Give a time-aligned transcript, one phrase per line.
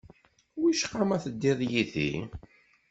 [0.61, 2.11] Wicqa ma teddiḍ yid-i?